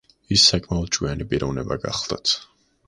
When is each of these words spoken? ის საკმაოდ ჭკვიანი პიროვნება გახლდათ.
ის 0.35 0.45
საკმაოდ 0.51 0.89
ჭკვიანი 0.97 1.29
პიროვნება 1.35 1.79
გახლდათ. 1.87 2.37